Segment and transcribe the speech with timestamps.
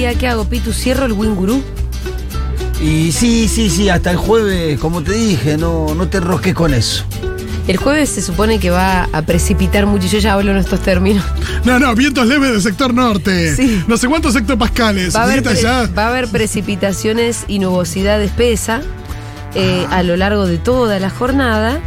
[0.00, 0.14] día.
[0.14, 0.72] ¿Qué hago, Pitu?
[0.72, 1.62] ¿Cierro el Winguru?
[2.80, 6.72] Y sí, sí, sí, hasta el jueves, como te dije, no, no te enrosques con
[6.72, 7.04] eso.
[7.68, 10.06] El jueves se supone que va a precipitar mucho.
[10.06, 11.22] Yo ya hablo en estos términos.
[11.66, 13.54] No, no, vientos leves del sector norte.
[13.54, 13.84] Sí.
[13.86, 15.14] No sé cuántos hectopascales.
[15.14, 18.80] Va a haber, Necesita pre- ya- va a haber precipitaciones y nubosidad espesa
[19.54, 21.78] eh, a lo largo de toda la jornada,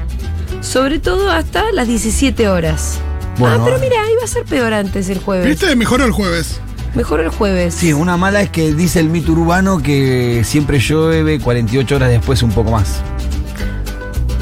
[0.62, 3.00] sobre todo hasta las 17 horas.
[3.40, 3.80] Bueno, ah, pero ah.
[3.82, 5.48] mira, iba a ser peor antes el jueves.
[5.48, 5.76] ¿Viste?
[5.76, 6.60] Mejoró el jueves.
[6.96, 7.74] Mejor el jueves.
[7.74, 12.44] Sí, una mala es que dice el mito urbano que siempre llueve 48 horas después
[12.44, 13.02] un poco más.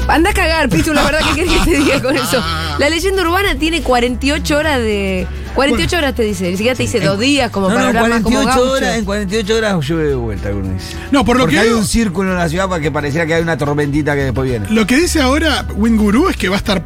[0.08, 2.42] Anda a cagar, Pitu, la verdad que querés que te diga con eso.
[2.78, 5.26] La leyenda urbana tiene 48 horas de.
[5.54, 8.08] 48 horas te dice, ni siquiera te dice dos días como no, para no, hablar
[8.10, 8.72] más como 48 gaucho.
[8.72, 10.96] horas, en 48 horas llueve de vuelta, alguno dice.
[11.10, 13.34] No, por lo Porque que hay un círculo en la ciudad para que pareciera que
[13.34, 14.66] hay una tormentita que después viene.
[14.70, 16.82] Lo que dice ahora Winguru es que va a estar.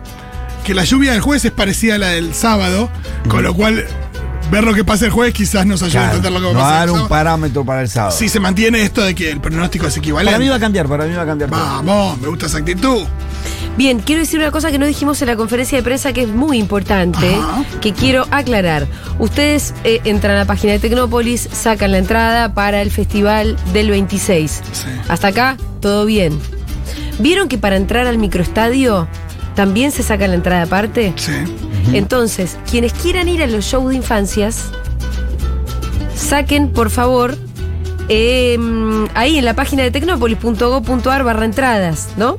[0.65, 2.91] que la lluvia del jueves es parecida a la del sábado,
[3.29, 3.87] con lo cual
[4.51, 6.55] ver lo que pasa el jueves quizás nos ayude a entender lo que va a
[6.55, 6.89] pasar.
[6.89, 8.17] dar un parámetro para el sábado.
[8.17, 10.33] Si se mantiene esto de que el pronóstico es equivalente.
[10.33, 11.51] para mí va a cambiar, para mí va a cambiar.
[11.51, 13.05] Vamos, me gusta esa actitud.
[13.77, 16.29] Bien, quiero decir una cosa que no dijimos en la conferencia de prensa que es
[16.29, 17.63] muy importante, Ajá.
[17.83, 18.87] que quiero aclarar.
[19.19, 23.91] Ustedes eh, entran a la página de Tecnópolis, sacan la entrada para el festival del
[23.91, 24.51] 26.
[24.73, 24.87] Sí.
[25.09, 26.39] Hasta acá, todo bien.
[27.19, 29.09] ¿Vieron que para entrar al microestadio
[29.55, 31.13] también se saca la entrada aparte?
[31.17, 31.33] Sí.
[31.93, 34.71] Entonces, quienes quieran ir a los shows de infancias,
[36.15, 37.37] saquen, por favor,
[38.09, 38.59] eh,
[39.15, 42.39] ahí en la página de tecnopolis.gov.ar barra entradas, ¿no?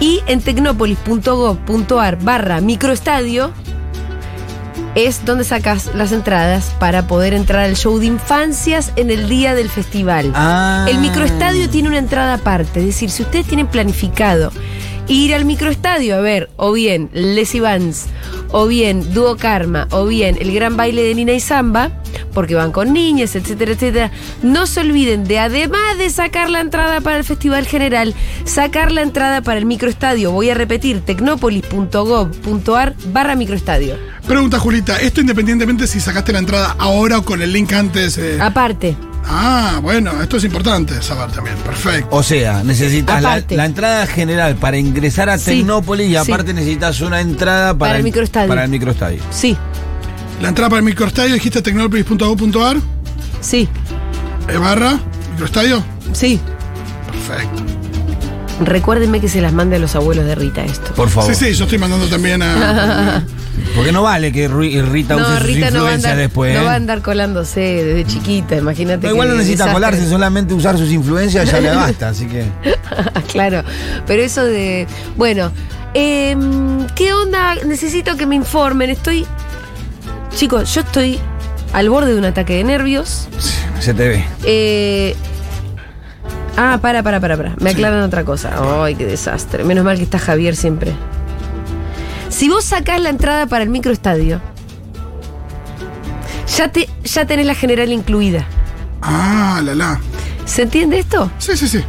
[0.00, 3.52] Y en tecnopolis.gov.ar barra microestadio
[4.94, 9.54] es donde sacas las entradas para poder entrar al show de infancias en el día
[9.54, 10.30] del festival.
[10.34, 10.86] Ah.
[10.88, 14.52] El microestadio tiene una entrada aparte, es decir, si ustedes tienen planificado
[15.08, 18.06] ir al microestadio a ver o bien Les Vans,
[18.50, 21.90] o bien Dúo Karma, o bien el gran baile de Nina y Samba,
[22.32, 24.10] porque van con niñas, etcétera, etcétera,
[24.42, 29.02] no se olviden de además de sacar la entrada para el festival general, sacar la
[29.02, 30.30] entrada para el microestadio.
[30.32, 33.96] Voy a repetir, tecnopolis.gov.ar barra microestadio.
[34.26, 38.16] Pregunta, Julita, ¿esto independientemente si sacaste la entrada ahora o con el link antes?
[38.18, 38.38] eh?
[38.40, 41.56] Aparte, Ah, bueno, esto es importante saber también.
[41.58, 42.08] Perfecto.
[42.14, 46.16] O sea, necesitas la, entrada general para ingresar a Sí, Tecnópolis y sí.
[46.16, 48.48] aparte necesitas una entrada para, Para el microestadio.
[48.48, 49.22] Para el microestadio.
[49.30, 49.56] sí,
[50.42, 52.76] La entrada para el microestadio dijiste tecnopolis.gov.ar
[53.40, 53.68] sí,
[54.48, 54.98] eh, barra
[55.32, 55.82] microestadio.
[56.12, 56.38] sí.
[57.06, 57.62] Perfecto.
[58.60, 60.92] Recuérdenme que se las mande a los abuelos de Rita esto.
[60.94, 61.34] Por favor.
[61.34, 63.24] Sí, sí, yo estoy mandando también a.
[63.76, 66.54] Porque no vale que Rita use No, sus Rita no influencias andar, después.
[66.54, 66.64] no ¿eh?
[66.64, 69.06] va a andar colándose desde chiquita, imagínate.
[69.06, 69.74] No, igual no necesita desastre.
[69.74, 72.44] colarse, solamente usar sus influencias ya le basta, así que.
[73.32, 73.62] claro,
[74.06, 74.86] pero eso de.
[75.16, 75.50] Bueno,
[75.94, 77.56] em, ¿qué onda?
[77.66, 78.90] Necesito que me informen.
[78.90, 79.26] Estoy.
[80.36, 81.18] Chicos, yo estoy
[81.72, 83.28] al borde de un ataque de nervios.
[83.80, 84.24] Se te ve.
[84.44, 85.16] Eh,
[86.56, 87.54] Ah, para, para, para, para.
[87.58, 88.84] Me aclaran otra cosa.
[88.84, 89.64] Ay, qué desastre.
[89.64, 90.92] Menos mal que está Javier siempre.
[92.28, 94.40] Si vos sacás la entrada para el microestadio,
[96.56, 98.46] ya, te, ya tenés la general incluida.
[99.02, 100.00] Ah, la la.
[100.44, 101.30] ¿Se entiende esto?
[101.38, 101.80] Sí, sí, sí.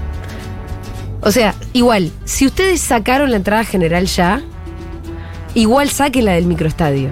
[1.21, 4.41] O sea, igual, si ustedes sacaron la entrada general ya,
[5.53, 7.11] igual saquen la del microestadio.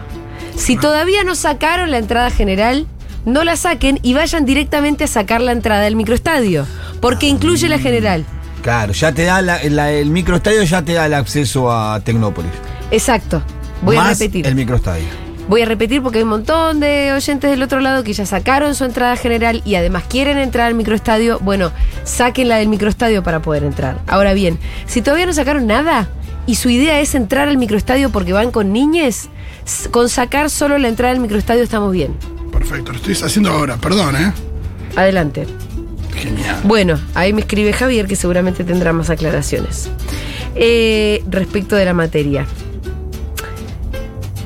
[0.56, 2.86] Si todavía no sacaron la entrada general,
[3.26, 6.68] no la saquen y vayan directamente a sacar la entrada del microestadio,
[7.04, 8.26] porque incluye la general.
[8.62, 12.52] Claro, ya te da la- la- el microestadio ya te da el acceso a Tecnópolis.
[12.92, 13.44] Exacto.
[13.82, 14.48] Voy a repetir.
[14.48, 15.04] El microestadio.
[15.50, 18.74] Voy a repetir porque hay un montón de oyentes del otro lado que ya sacaron
[18.76, 21.40] su entrada general y además quieren entrar al microestadio.
[21.42, 21.74] Bueno,
[22.06, 24.00] saquen la del microestadio para poder entrar.
[24.08, 26.08] Ahora bien, si todavía no sacaron nada
[26.46, 29.28] y su idea es entrar al microestadio porque van con niñes,
[29.92, 32.16] con sacar solo la entrada al microestadio estamos bien.
[32.54, 33.76] Perfecto, lo estoy haciendo ahora.
[33.76, 34.32] Perdón, ¿eh?
[34.96, 35.46] Adelante.
[36.24, 36.62] Genial.
[36.64, 39.90] Bueno, ahí me escribe Javier que seguramente tendrá más aclaraciones.
[40.56, 42.46] Eh, respecto de la materia.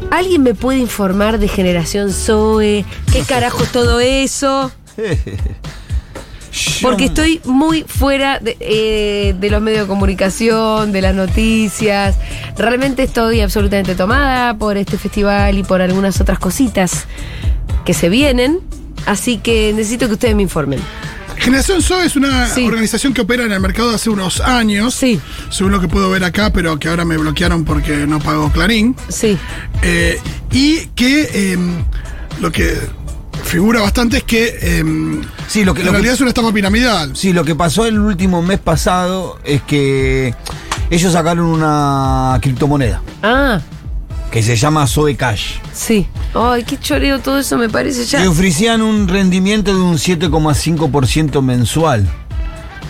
[0.09, 2.83] ¿Alguien me puede informar de generación Zoe?
[3.11, 4.71] ¿Qué carajo es todo eso?
[6.81, 12.15] Porque estoy muy fuera de, eh, de los medios de comunicación, de las noticias.
[12.57, 17.05] Realmente estoy absolutamente tomada por este festival y por algunas otras cositas
[17.85, 18.61] que se vienen.
[19.05, 20.79] Así que necesito que ustedes me informen.
[21.47, 22.65] Generación SO es una Sí.
[22.67, 24.93] organización que opera en el mercado hace unos años.
[24.93, 25.17] Sí.
[25.49, 28.97] Según lo que puedo ver acá, pero que ahora me bloquearon porque no pago Clarín.
[29.07, 29.37] Sí.
[29.81, 30.19] Eh,
[30.51, 31.85] y que em,
[32.41, 32.77] lo que
[33.45, 36.51] figura bastante es que em, Sí, lo que- en lo que- realidad es una estafa
[36.51, 37.15] piramidal.
[37.15, 40.35] Sí, lo que pasó el último mes pasado es que
[40.89, 43.01] ellos sacaron una criptomoneda.
[43.23, 43.61] Ah,
[44.31, 45.55] que se llama Zoe Cash.
[45.73, 46.07] Sí.
[46.33, 48.19] Ay, qué choreo todo eso me parece ya.
[48.19, 52.07] Le ofrecían un rendimiento de un 7,5% mensual.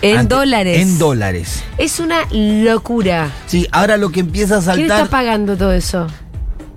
[0.02, 0.78] En Ante- dólares.
[0.80, 1.62] En dólares.
[1.76, 3.30] Es una locura.
[3.46, 5.08] Sí, ahora lo que empieza a ¿Quién está saltar.
[5.10, 6.06] pagando todo eso?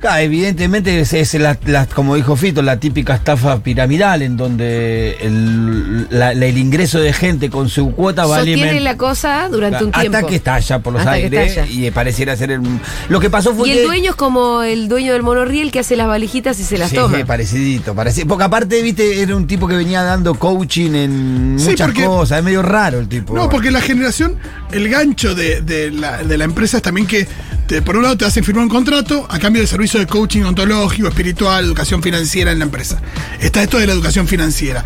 [0.03, 5.15] Ah, evidentemente es, es la, la- como dijo Fito, la típica estafa piramidal en donde
[5.21, 9.47] el, la- la- el ingreso de gente con su cuota va a Sostiene la cosa
[9.49, 10.17] durante un tiempo.
[10.17, 12.61] Hasta que estalla por los Hasta aires y pareciera ser el.
[13.09, 13.81] Lo que pasó fue Y que.
[13.81, 16.89] el dueño es como el dueño del monorriel que hace las valijitas y se las
[16.89, 17.23] Sí, toma.
[17.25, 18.27] parecidito, parecido.
[18.27, 22.39] Porque aparte, viste, era un tipo que venía dando coaching en Sí, muchas porque- cosas.
[22.39, 23.35] Es medio raro el tipo.
[23.35, 24.35] No, porque la generación,
[24.71, 27.27] el gancho de, de la, de la empresa es también que,
[27.67, 30.43] te- por un lado, te hacen firmar un contrato a cambio de servicio de coaching
[30.43, 33.01] ontológico, espiritual, educación financiera en la empresa.
[33.39, 34.83] Está esto de la educación financiera.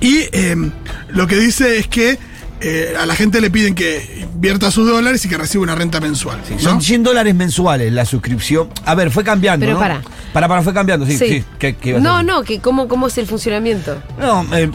[0.00, 0.56] Y eh,
[1.08, 2.18] lo que dice es que
[2.60, 6.00] eh, a la gente le piden que invierta sus dólares y que reciba una renta
[6.00, 6.40] mensual.
[6.50, 6.58] ¿no?
[6.58, 8.68] Son 100 dólares mensuales la suscripción.
[8.84, 9.64] A ver, fue cambiando.
[9.64, 9.80] Pero ¿no?
[9.80, 10.00] para.
[10.32, 11.16] Para, para, fue cambiando, sí.
[11.18, 11.44] sí.
[11.58, 14.02] ¿Qué- qué ibas a no, no, que cómo, cómo es el funcionamiento.
[14.18, 14.70] No, eh,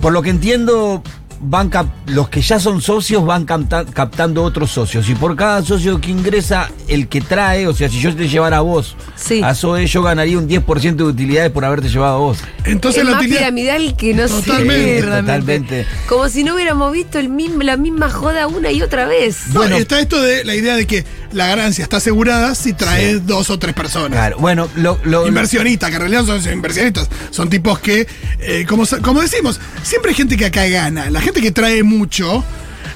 [0.00, 1.02] por lo que entiendo,
[1.40, 5.08] van cap- los que ya son socios van capta- captando otros socios.
[5.08, 8.58] Y por cada socio que ingresa, el que trae, o sea, si yo te llevara
[8.58, 9.42] a vos Sí.
[9.42, 12.38] a SOE, yo ganaría un 10% de utilidades por haberte llevado a vos.
[12.64, 13.40] Entonces es la más utilidad.
[13.40, 15.00] piramidal que no Totalmente.
[15.00, 15.06] sé.
[15.06, 15.86] Totalmente.
[16.08, 19.48] Como si no hubiéramos visto el mismo, la misma joda una y otra vez.
[19.48, 19.76] No, Bueno.
[19.76, 21.04] está esto de la idea de que
[21.34, 24.12] la ganancia está asegurada si traes dos o tres personas.
[24.12, 27.08] Claro, bueno, lo, lo- Inversionistas, que en realidad son inversionistas.
[27.30, 28.06] Son tipos que,
[28.40, 31.10] eh, como, como decimos, siempre hay gente que acá gana.
[31.10, 32.44] La gente que trae mucho,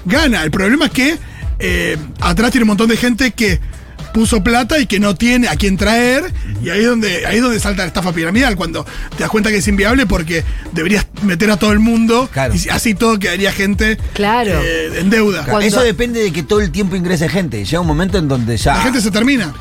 [0.05, 0.43] gana.
[0.45, 1.19] El problema es que
[1.59, 3.61] eh, atrás tiene un montón de gente que
[4.13, 6.33] puso plata y que no tiene a quién traer.
[6.63, 8.85] Y ahí es donde, ahí es donde salta la estafa piramidal, cuando
[9.17, 12.55] te das cuenta que es inviable porque deberías meter a todo el mundo Claro.
[12.55, 14.61] y así todo quedaría gente Claro.
[14.63, 15.45] eh, en deuda.
[15.45, 17.65] Claro, Eso depende de que todo el tiempo ingrese gente.
[17.65, 18.75] Llega un momento en donde ya.
[18.75, 19.53] La gente se termina.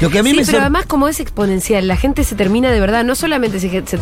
[0.00, 2.70] Lo que a mí sí, me pero además como es exponencial, la gente se termina
[2.70, 3.98] de verdad, no solamente si se-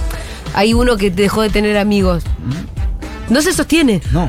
[0.52, 2.24] hay uno que dejó de tener amigos.
[3.28, 4.02] No se sostiene.
[4.12, 4.28] No.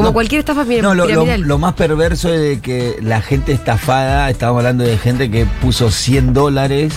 [0.00, 0.12] Como No.
[0.14, 1.40] cualquier estafa pir- No, lo, lo- piramidal.
[1.42, 5.90] lo más perverso es de que la gente estafada, estábamos hablando de gente que puso
[5.90, 6.92] 100 dólares,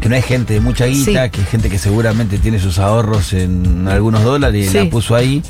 [0.00, 1.30] que no hay gente de mucha guita, Sí.
[1.30, 4.78] que hay gente que seguramente tiene sus ahorros en algunos dólares y Sí.
[4.84, 5.42] la puso ahí,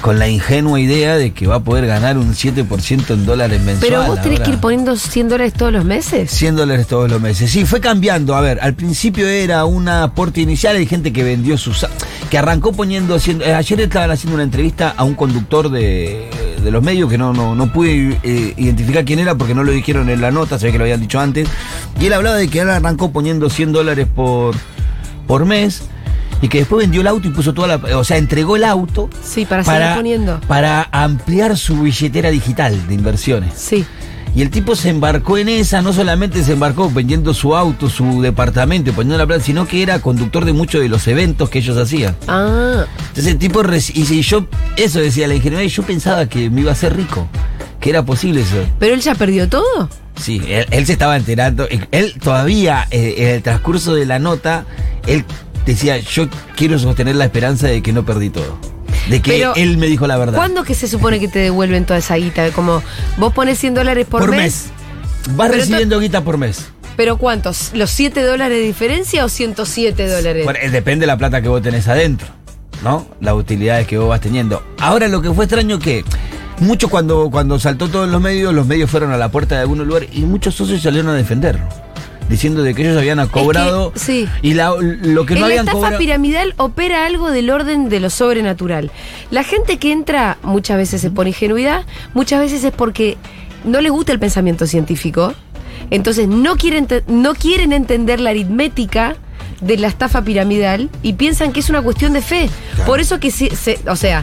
[0.00, 3.80] con la ingenua idea de que va a poder ganar un 7% en dólares mensuales.
[3.98, 6.30] pero vos tenés que ir poniendo 100 dólares todos los meses.
[6.30, 7.50] 100 dólares todos los meses.
[7.50, 8.36] Sí, fue cambiando.
[8.36, 11.84] A ver, al principio era un aporte inicial, hay gente que vendió sus...
[12.30, 13.18] que arrancó poniendo...
[13.18, 16.28] 100 eh, ayer estaban haciendo una entrevista a un conductor de,
[16.62, 19.72] de los medios que no, no, no pude eh, identificar quién era porque no lo
[19.72, 21.48] dijeron en la nota, ve que lo habían dicho antes.
[22.00, 24.54] Y él hablaba de que él arrancó poniendo 100 dólares por,
[25.26, 25.82] por mes
[26.40, 27.96] y que después vendió el auto y puso toda la...
[27.96, 30.40] O sea, entregó el auto Sí, para, seguir poniendo.
[30.46, 33.54] para ampliar su billetera digital de inversiones.
[33.56, 33.84] Sí.
[34.34, 38.22] Y el tipo se embarcó en esa, no solamente se embarcó vendiendo su auto, su
[38.22, 41.58] departamento y poniendo la plata, sino que era conductor de muchos de los eventos que
[41.58, 42.16] ellos hacían.
[42.28, 44.46] Ah, Entonces el tipo, y si yo,
[44.76, 47.26] eso decía la ingeniería, y yo pensaba que me iba a hacer rico,
[47.80, 48.56] que era posible eso.
[48.78, 49.88] pero él ya perdió todo.
[50.20, 54.18] Sí, él, él se estaba enterando, él, él todavía, eh, en el transcurso de la
[54.18, 54.64] nota,
[55.06, 55.24] él
[55.64, 58.58] decía, yo quiero sostener la esperanza de que no perdí todo.
[59.08, 60.36] De que Pero, él me dijo la verdad.
[60.36, 62.50] ¿Cuándo que se supone que te devuelven toda esa guita?
[62.52, 62.82] Como
[63.16, 65.36] vos pones 100 dólares por, Por mes, mes.
[65.36, 66.70] Vas Pero recibiendo guita por mes.
[66.96, 67.70] ¿Pero cuántos?
[67.74, 70.44] ¿Los 7 dólares de diferencia o 107 dólares?
[70.44, 72.26] Bueno, eh, depende de la plata que vos tenés adentro,
[72.82, 73.06] ¿no?
[73.20, 74.62] Las utilidades que vos vas teniendo.
[74.80, 76.04] Ahora lo que fue extraño que
[76.58, 79.86] muchos cuando, cuando saltó todos los medios, los medios fueron a la puerta de algunos
[79.86, 81.68] lugares y muchos socios salieron a defenderlo.
[82.28, 84.28] Diciendo de que ellos habían cobrado sí.
[84.42, 85.98] y la- lo que en no la habían estafa cobrado.
[85.98, 88.90] piramidal opera algo del orden de lo sobrenatural.
[89.30, 93.16] La gente que entra muchas veces es por ingenuidad, muchas veces es porque
[93.64, 95.32] no les gusta el pensamiento científico,
[95.90, 99.16] entonces no quieren, no quieren entender la aritmética
[99.62, 102.50] de la estafa piramidal y piensan que es una cuestión de fe.
[102.74, 102.86] Claro.
[102.86, 104.22] Por eso que se, se- o sea,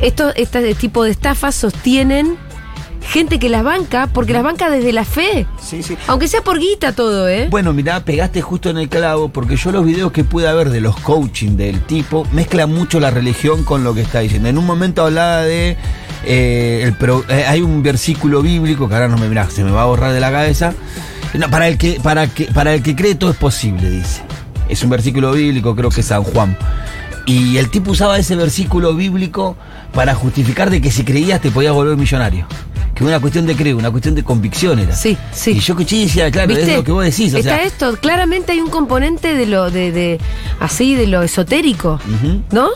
[0.00, 2.36] estos, este tipo de estafas sostienen
[3.10, 5.46] gente que las banca, porque las banca desde la fe.
[5.60, 5.96] Sí, sí.
[6.06, 7.48] Aunque sea por guita todo, ¿eh?
[7.50, 10.80] Bueno, mirá, pegaste justo en el clavo, porque yo los videos que pude ver de
[10.80, 14.48] los coaching del tipo mezclan mucho la religión con lo que está diciendo.
[14.48, 15.76] En un momento hablaba de.
[16.24, 19.70] eh, el pro- eh, hay un versículo bíblico que ahora no me mirá, se me
[19.70, 20.72] va a borrar de la cabeza.
[21.34, 24.22] No, para, el que, para, que, para el que cree todo es posible, dice.
[24.68, 26.56] Es un versículo bíblico, creo que es San Juan.
[27.26, 29.56] Y el tipo usaba ese versículo bíblico
[29.92, 32.46] para justificar de que si creías te podías volver millonario.
[32.94, 34.94] Que una cuestión de creo, una cuestión de convicción era.
[34.94, 35.52] Sí, sí.
[35.52, 36.76] Y yo escuché y decía, claro, es ¿Viste?
[36.76, 37.34] lo que vos decís.
[37.34, 40.20] O Está sea, esto, claramente hay un componente de lo, de, de
[40.60, 42.00] así, de lo esotérico.
[42.52, 42.68] ¿no?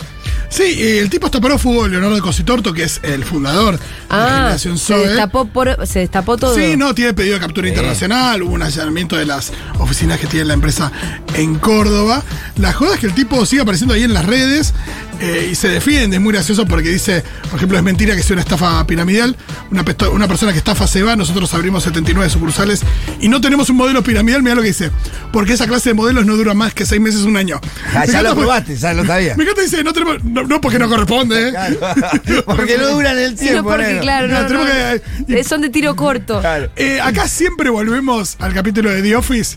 [0.51, 0.63] Sí,
[0.99, 5.07] el tipo está prófugo, Leonardo Cositorto, que es el fundador de Ah, Generación se Zoe.
[5.09, 6.55] destapó, por, se destapó todo.
[6.55, 10.47] Sí, no, tiene pedido de captura internacional, hubo un allanamiento de las oficinas que tiene
[10.47, 10.91] la empresa
[11.35, 12.23] en Córdoba.
[12.57, 14.73] La joda es que el tipo sigue apareciendo ahí en las redes
[15.21, 18.35] eh, y se defiende, es muy gracioso porque dice, por ejemplo, es mentira que sea
[18.35, 19.37] una estafa piramidal,
[19.71, 22.83] una, una persona que estafa se va, nosotros abrimos 79 sucursales
[23.21, 24.91] y no tenemos un modelo piramidal, mira lo que dice,
[25.33, 27.61] porque esa clase de modelos no dura más que seis meses, un año.
[27.95, 29.35] Ah, Me ya encanta lo probaste, ya lo sabía.
[29.37, 31.53] Me encanta dice, no tenemos, no, no, porque no corresponde, ¿eh?
[32.47, 35.45] Porque no duran el Sí, no, tiempo, porque claro, No, no, tenemos no, que- eh,
[35.45, 36.41] son de tiro corto.
[36.41, 36.71] Claro.
[36.77, 39.57] Eh, acá siempre volvemos al capítulo de The Office.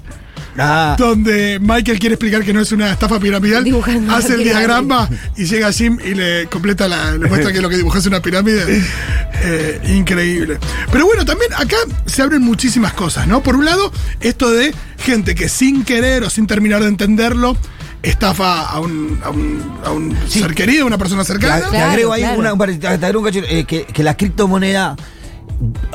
[0.58, 5.10] Ah, donde Michael quiere explicar que no es una estafa piramidal, Dibujando hace el diagrama
[5.38, 8.06] y llega a Jim y le completa la, le muestra que lo que dibujó es
[8.06, 8.84] una pirámide.
[9.44, 10.58] Eh, increíble.
[10.92, 13.42] Pero bueno, también acá se abren muchísimas cosas, ¿no?
[13.42, 17.56] Por un lado, esto de gente que sin querer o sin terminar de entenderlo,
[18.04, 20.42] estafa a un, a un, a un Sí.
[20.42, 21.70] ser querido, a una persona cercana.
[21.70, 22.40] te agrego ahí claro.
[22.40, 24.96] una, un par- te agrego un cachito, eh, que, que la criptomoneda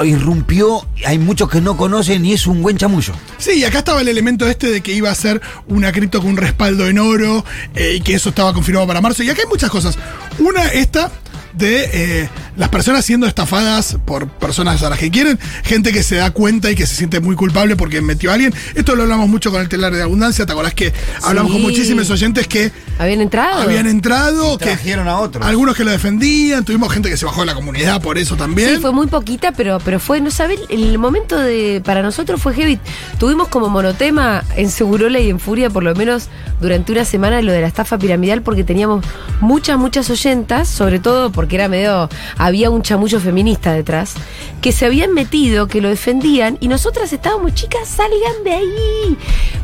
[0.05, 3.13] irrumpió, hay muchos que no conocen y es un buen chamullo.
[3.39, 6.37] Sí, acá estaba el elemento este de que iba a ser una cripto con un
[6.37, 7.45] respaldo en oro
[7.75, 9.23] eh, y que eso estaba confirmado para marzo.
[9.23, 9.99] Y acá hay muchas cosas.
[10.39, 11.11] Una, esta
[11.57, 16.17] de eh, las personas siendo estafadas por personas a las que quieren, gente que se
[16.17, 18.53] da cuenta y que se siente muy culpable porque metió a alguien.
[18.75, 22.11] Esto lo hablamos mucho con el telar de abundancia, ¿te acordás que hablamos con muchísimos
[22.11, 23.63] oyentes que ¿Habían entrado?
[23.63, 25.45] habían entrado, que trajeron a otros.
[25.45, 28.75] algunos que lo defendían, tuvimos gente que se bajó de la comunidad por eso también.
[28.75, 32.55] Sí, fue muy poquita, pero, pero fue, no sabes, el momento de para nosotros fue
[32.55, 32.79] heavy.
[33.19, 36.29] Tuvimos como monotema en Segurola y en Furia, por lo menos
[36.61, 39.05] durante una semana, lo de la estafa piramidal, porque teníamos
[39.41, 44.15] muchas, muchas oyentas, sobre todo porque era medio, había un chamullo feminista detrás,
[44.61, 49.19] que se habían metido, que lo defendían, y nosotras estábamos, chicas, salgan de ahí.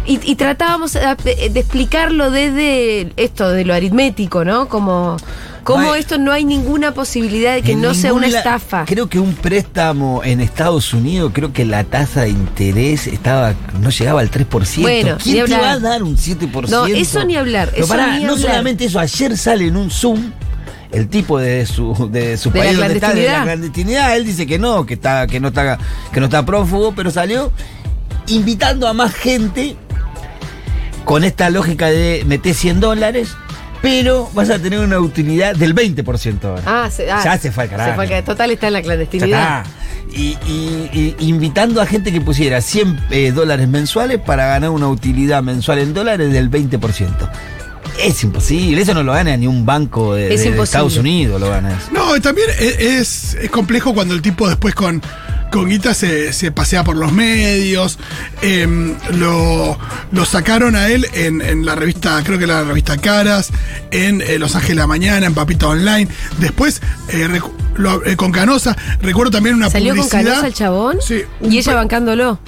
[0.06, 4.68] Y, y tratábamos eh, de, de explicarlo desde esto, de lo aritmético, ¿no?
[4.68, 5.16] Como,
[5.68, 8.84] No hay- esto no hay ninguna posibilidad de que no sea una estafa.
[8.86, 13.90] Creo que un préstamo en Estados Unidos, creo que la tasa de interés estaba no
[13.90, 14.82] llegaba al 3%.
[14.82, 16.68] Bueno, ¿Quién te va a dar un 7%?
[16.70, 18.50] No, eso ni hablar, eso pará, ni no hablar.
[18.50, 20.32] solamente eso, ayer sale en un Zoom
[20.90, 23.42] el tipo de su, de su De país donde está, de la clandestinidad.
[23.44, 25.78] clandestinidad, él dice que no, que está, que no está,
[26.12, 27.50] que no está prófugo, pero salió
[28.26, 29.76] invitando a más gente
[31.04, 33.30] con esta lógica de meter 100 dólares,
[33.82, 36.62] pero vas a tener una utilidad del 20% ahora.
[36.64, 37.90] Ah, se, ah, Ya se fue al carajo.
[37.90, 38.26] Se fue al carajo.
[38.26, 39.66] Total está en la clandestinidad.
[39.66, 40.16] está.
[40.16, 44.88] Y, y- y invitando a gente que pusiera 100 eh, dólares mensuales para ganar una
[44.88, 47.30] utilidad mensual en dólares del 20%.
[48.02, 50.64] Es imposible, eso no lo gana ni un banco de, Es de- de imposible.
[50.64, 51.88] Estados Unidos, lo gana eso.
[51.92, 55.02] No, también e- es, es complejo cuando el tipo después con,
[55.52, 57.98] con guita se, se pasea por los medios.
[58.40, 59.78] Em, lo,
[60.10, 63.50] lo sacaron a él en, en la revista, creo que la revista Caras,
[63.92, 66.08] en eh, Los Ángeles de la Mañana, en Papita Online.
[66.40, 66.80] Después,
[67.10, 67.28] eh,
[67.76, 70.24] lo- eh, con Canosa, recuerdo también una ¿Salió con publicidad.
[70.32, 70.96] Canosa el chabón?
[71.06, 72.40] Sí, Y ella bancándolo.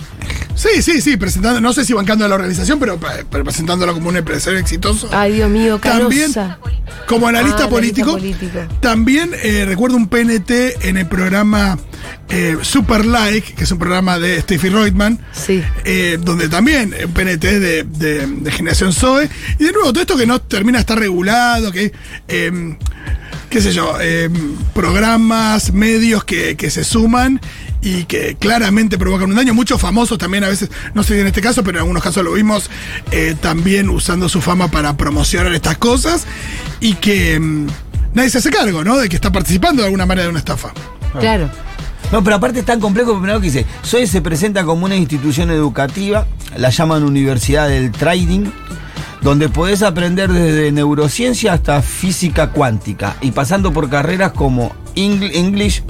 [0.57, 2.99] Sí, sí, sí, presentando, no sé si bancando a la organización, pero,
[3.31, 5.09] pero presentándolo como un empresario exitoso.
[5.13, 6.59] Ay, Dios mío, También, Canosa.
[7.07, 8.77] Como analista Ah, político, analista político.
[8.81, 10.51] también eh, recuerdo un PNT
[10.89, 11.79] en el programa
[12.29, 15.63] eh, Super Like, que es un programa de Steffi Reutemann, Sí.
[15.85, 19.29] eh, donde también un PNT de, de- de generación Zoe.
[19.59, 21.93] Y de nuevo, todo esto que no termina de estar regulado, que
[22.29, 22.77] eh,
[23.51, 24.29] qué sé yo, eh,
[24.75, 27.41] programas, medios que, que se suman
[27.85, 29.53] y que claramente provocan un daño.
[29.53, 32.25] Muchos famosos también a veces, no sé si en este caso, pero en algunos casos
[32.25, 32.71] lo vimos
[33.12, 36.25] eh, también usando su fama para promocionar estas cosas
[36.81, 37.67] y que mm,
[38.14, 38.97] nadie se hace cargo, ¿no?
[38.97, 40.73] De que está participando de alguna manera de una estafa.
[41.21, 41.50] Claro.
[42.11, 45.50] No, pero aparte es tan complejo, primero que dice, SOE se presenta como una institución
[45.50, 46.26] educativa,
[46.57, 48.47] la llaman Universidad del Trading,
[49.21, 55.83] donde podés aprender desde neurociencia hasta física cuántica y pasando por carreras como English,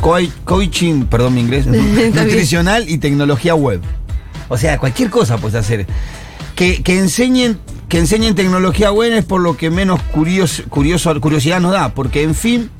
[0.45, 1.67] coaching, perdón mi inglés,
[2.15, 3.81] nutricional y tecnología web.
[4.49, 5.87] O sea, cualquier cosa puedes hacer.
[6.55, 7.59] Que, que enseñen
[7.89, 12.23] que enseñen tecnología web es por lo que menos curioso, curioso, curiosidad nos da, porque
[12.23, 12.71] en fin,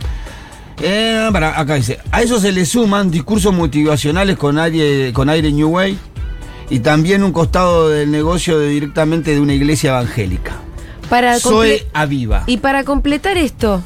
[0.83, 5.53] eh, para, acá dice, a eso se le suman discursos motivacionales con aire, con aire
[5.53, 5.97] New Way
[6.71, 10.53] y también un costado del negocio de- directamente de una iglesia evangélica.
[11.11, 12.45] Para Soy Aviva.
[12.47, 13.83] Y para completar esto,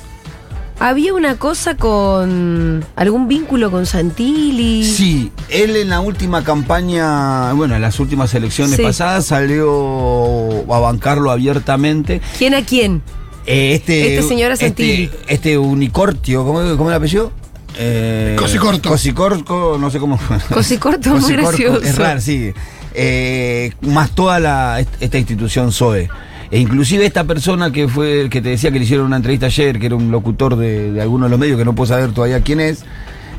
[0.81, 4.85] había una cosa con algún vínculo con Santilli.
[4.85, 8.83] Sí, él en la última campaña, bueno, en las últimas elecciones Sí.
[8.83, 12.21] pasadas salió a bancarlo abiertamente.
[12.39, 13.03] ¿Quién a quién?
[13.47, 15.05] Eh, este, Este señor Santilli.
[15.05, 17.33] Este, este unicortio, ¿cómo, cómo es el apellido?
[17.79, 18.89] Eh, Cosicorto.
[18.89, 20.19] Cosicorto, no sé cómo.
[20.53, 21.81] Cosicorto, muy gracioso.
[21.83, 22.53] Es raro, sí.
[22.95, 26.09] Eh, más toda la, esta institución SOE.
[26.51, 29.79] E inclusive esta persona que fue que te decía que le hicieron una entrevista ayer,
[29.79, 32.41] que era un locutor de, de alguno de los medios, que no puedo saber todavía
[32.41, 32.85] quién es,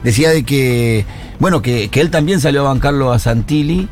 [0.04, 1.06] decía de que,
[1.40, 3.90] bueno, que, que él también salió a bancarlo a Santilli.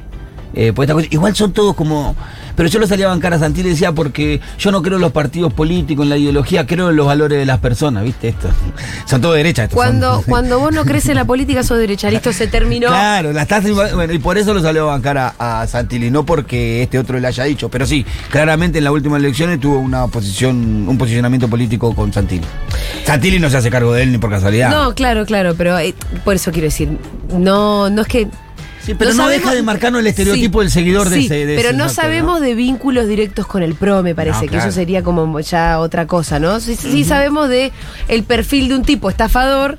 [0.58, 1.08] Eh, por esta cosa.
[1.12, 2.16] Igual son todos como.
[2.56, 5.12] Pero yo lo salía a bancar a Santilli decía porque yo no creo en los
[5.12, 8.30] partidos políticos, en la ideología, creo en los valores de las personas, ¿viste?
[8.30, 8.50] Esto.
[9.06, 9.66] Son todos derechas.
[9.66, 12.10] estos Cuando, son- cuando vos no crees en la política, sos derecha.
[12.10, 12.88] Listo, se terminó.
[12.88, 16.26] Claro, la estás, bueno, y por eso lo salió a bancar a, a Santilli, no
[16.26, 20.08] porque este otro le haya dicho, pero sí, claramente en las últimas elecciones tuvo una
[20.08, 20.56] posición,
[20.90, 22.46] un posicionamiento político con Santilli.
[23.06, 24.72] Santilli no se hace cargo de él ni por casualidad.
[24.72, 25.94] No, claro, claro, pero eh,
[26.26, 26.90] por eso quiero decir,
[27.38, 28.28] no, no es que.
[28.88, 31.70] Sí, pero no deja de marcarnos el estereotipo del seguidor de sí, ese- de pero
[31.70, 34.64] ese no sabemos de vínculos directos con el PRO, me parece, No, que claro.
[34.70, 36.60] eso sería como ya otra cosa, ¿no?
[36.62, 37.72] Sí, sí sabemos de
[38.08, 39.78] el perfil de un tipo estafador.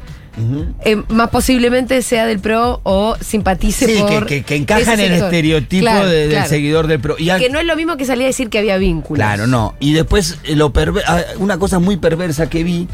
[0.85, 4.95] Eh, más posiblemente sea del PRO o simpatice Sí, que, por que- que encaja ese
[5.07, 6.49] en el estereotipo Claro, de- del claro.
[6.49, 7.17] seguidor del pro.
[7.19, 9.19] Y al- Que no es lo mismo que salir a decir que había vínculos.
[9.25, 9.75] Claro, no.
[9.81, 12.89] Y después eh, lo perver- ah, una cosa muy perversa que vi,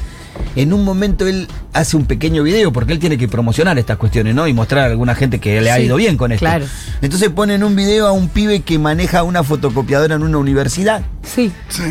[0.56, 4.34] en un momento él hace un pequeño video porque él tiene que promocionar estas cuestiones,
[4.34, 4.46] ¿no?
[4.48, 6.44] Y mostrar a alguna gente que le ha Sí, ido bien con esto.
[6.44, 6.64] claro.
[7.02, 11.52] Entonces ponen un video a un pibe que maneja una fotocopiadora en una universidad, Sí.
[11.68, 11.82] Sí.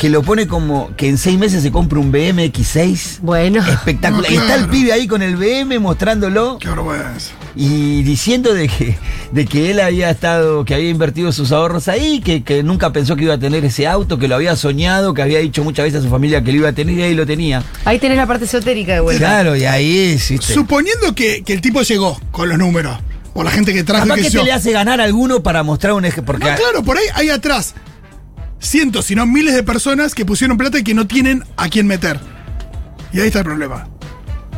[0.00, 3.18] Que lo pone como que en seis meses se compra un BM X6.
[3.20, 3.62] Bueno.
[3.68, 4.30] Espectacular.
[4.30, 7.32] No, Y Está el pibe ahí con el BM mostrándolo Qué vergüenza.
[7.54, 8.96] y diciendo de que,
[9.30, 13.14] de que él había estado, que había invertido sus ahorros ahí, que, que nunca pensó
[13.14, 16.00] que iba a tener ese auto, que lo había soñado, que había dicho muchas veces
[16.00, 17.62] a su familia que lo iba a tener y ahí lo tenía.
[17.84, 19.22] Ahí tenés la parte esotérica de vuelta.
[19.22, 20.30] Claro, y ahí es.
[20.30, 20.54] ¿viste?
[20.54, 22.96] Suponiendo que, que el tipo llegó con los números,
[23.34, 24.44] o la gente que trajo Capaz qué que sé te yo.
[24.46, 26.22] le hace ganar a alguno para mostrar un eje.
[26.22, 27.74] Porque No, claro, por ahí hay atrás
[28.60, 31.86] cientos, si no miles de personas que pusieron plata y que no tienen a quién
[31.86, 32.20] meter.
[33.12, 33.88] Y ahí está el problema.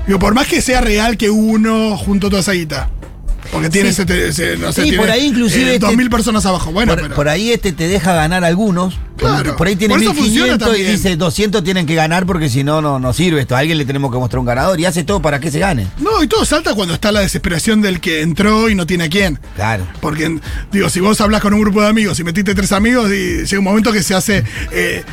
[0.06, 2.90] Digo, por más que sea real que uno juntó toda esa guita.
[3.50, 4.02] Porque tiene, Sí.
[4.02, 6.72] ese, ese- no sé, Sí, tiene, por ahí inclusive eh, este- 2.000 personas abajo.
[6.72, 7.14] Bueno, por, pero.
[7.14, 8.98] por ahí este te deja ganar algunos.
[9.16, 9.56] Claro.
[9.56, 12.64] Por ahí tiene Por eso funciona 1500 y dice 200 tienen que ganar porque si
[12.64, 13.54] no, no, no sirve esto.
[13.54, 15.86] A alguien le tenemos que mostrar un ganador y hace todo para que se gane.
[15.98, 19.08] No, y todo salta cuando está la desesperación del que entró y no tiene a
[19.08, 19.38] quién.
[19.54, 19.86] Claro.
[20.00, 20.40] Porque,
[20.72, 23.58] digo, si vos hablas con un grupo de amigos y metiste tres amigos, y llega
[23.58, 24.42] un momento que se hace.
[24.72, 25.04] eh,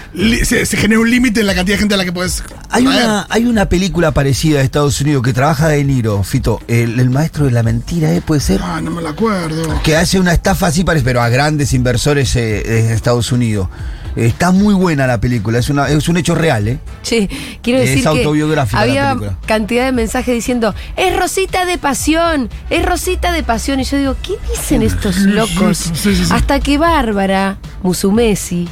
[0.43, 2.41] se, se genera un límite en la cantidad de gente a la que puedes.
[2.71, 6.99] Hay una, hay una película parecida de Estados Unidos que trabaja De Niro, Fito, el,
[6.99, 8.21] el maestro de la mentira, ¿eh?
[8.21, 8.61] Puede ser.
[8.63, 9.81] Ah, no me la acuerdo.
[9.83, 13.67] Que hace una estafa así, pero a grandes inversores eh, de Estados Unidos.
[14.15, 16.79] Está muy buena la película, es, una, es un hecho real, ¿eh?
[17.03, 17.29] Che,
[17.61, 19.37] quiero Es decir autobiográfica que la había película.
[19.47, 23.79] cantidad de mensajes diciendo, es Rosita de pasión, es Rosita de pasión.
[23.79, 25.77] Y yo digo, ¿qué dicen estos locos?
[25.77, 26.31] Sí, sí, sí.
[26.31, 28.67] Hasta que Bárbara Musumesi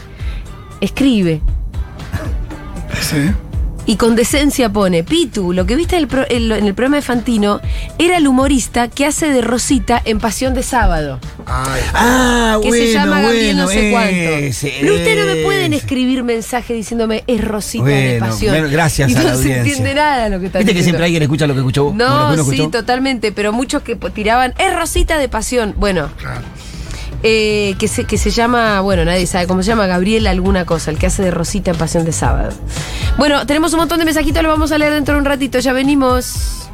[0.82, 1.42] escribe
[3.02, 3.32] Sí.
[3.88, 7.02] Y con decencia pone, Pitu, lo que viste en el, pro- en el programa de
[7.02, 7.60] Fantino
[7.98, 11.82] era el humorista que hace de Rosita en Pasión de Sábado, Ay.
[11.96, 14.70] Ah, que bueno, se llama Gabriel no sé cuánto.
[14.82, 18.54] Pero ustedes no me pueden escribir mensaje diciéndome es Rosita de Pasión.
[18.54, 19.62] bueno, gracias y a no la se audiencia.
[19.62, 21.96] entiende nada lo que está Viste que siempre alguien escucha lo que escuchó vos.
[21.96, 22.70] No, sí, escuchó.
[22.70, 25.74] totalmente, pero muchos que tiraban, es Rosita de Pasión.
[25.78, 26.42] Bueno, Claro.
[27.24, 30.92] Eh, que, se, que se llama, bueno, nadie sabe cómo se llama, Gabriel alguna cosa,
[30.92, 32.52] el que hace de Rosita en Pasión de Sábado.
[33.18, 35.74] Bueno, tenemos un montón de mensajitos, lo vamos a leer dentro de un ratito, ya
[35.74, 36.70] venimos.